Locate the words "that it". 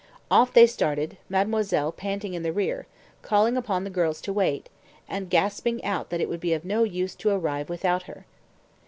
6.09-6.27